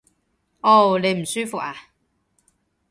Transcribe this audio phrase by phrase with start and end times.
[0.61, 0.97] 嗷！
[0.97, 1.75] 你唔舒服呀？